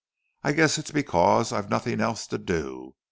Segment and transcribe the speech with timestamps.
[0.41, 2.95] I guess it's because I've nothing else to do.